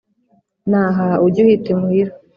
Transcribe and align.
naha 0.69 1.05
ujye 1.25 1.39
uhita 1.43 1.67
imuhira 1.73 2.11